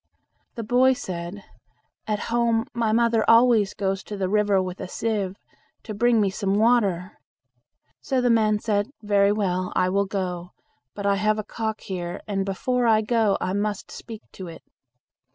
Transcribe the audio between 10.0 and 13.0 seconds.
go, but I have a cock here, and before